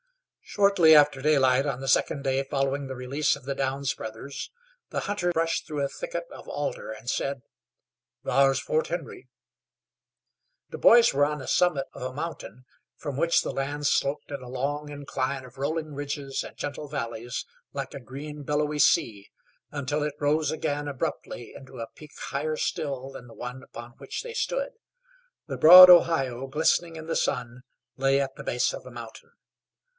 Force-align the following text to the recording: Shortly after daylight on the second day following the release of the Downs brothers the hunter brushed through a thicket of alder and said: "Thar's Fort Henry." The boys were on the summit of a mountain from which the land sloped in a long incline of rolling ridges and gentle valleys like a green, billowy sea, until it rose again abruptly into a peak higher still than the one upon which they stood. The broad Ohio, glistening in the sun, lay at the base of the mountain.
Shortly 0.43 0.95
after 0.95 1.21
daylight 1.21 1.65
on 1.65 1.79
the 1.79 1.87
second 1.87 2.23
day 2.23 2.43
following 2.43 2.87
the 2.87 2.95
release 2.95 3.35
of 3.37 3.45
the 3.45 3.55
Downs 3.55 3.93
brothers 3.93 4.49
the 4.89 5.01
hunter 5.01 5.31
brushed 5.31 5.65
through 5.65 5.81
a 5.81 5.87
thicket 5.87 6.25
of 6.31 6.47
alder 6.49 6.91
and 6.91 7.09
said: 7.09 7.43
"Thar's 8.25 8.59
Fort 8.59 8.87
Henry." 8.87 9.29
The 10.69 10.79
boys 10.79 11.13
were 11.13 11.23
on 11.23 11.37
the 11.37 11.47
summit 11.47 11.85
of 11.93 12.01
a 12.01 12.11
mountain 12.13 12.65
from 12.97 13.15
which 13.15 13.43
the 13.43 13.51
land 13.53 13.85
sloped 13.87 14.31
in 14.31 14.41
a 14.41 14.49
long 14.49 14.89
incline 14.89 15.45
of 15.45 15.57
rolling 15.57 15.93
ridges 15.93 16.43
and 16.43 16.57
gentle 16.57 16.89
valleys 16.89 17.45
like 17.71 17.93
a 17.93 17.99
green, 17.99 18.41
billowy 18.41 18.79
sea, 18.79 19.29
until 19.69 20.03
it 20.03 20.15
rose 20.19 20.51
again 20.51 20.87
abruptly 20.87 21.53
into 21.55 21.79
a 21.79 21.87
peak 21.95 22.11
higher 22.23 22.57
still 22.57 23.11
than 23.11 23.27
the 23.27 23.35
one 23.35 23.63
upon 23.63 23.91
which 23.99 24.23
they 24.23 24.33
stood. 24.33 24.71
The 25.47 25.57
broad 25.57 25.89
Ohio, 25.89 26.47
glistening 26.47 26.95
in 26.97 27.05
the 27.05 27.15
sun, 27.15 27.61
lay 27.95 28.19
at 28.19 28.35
the 28.35 28.43
base 28.43 28.73
of 28.73 28.83
the 28.83 28.91
mountain. 28.91 29.31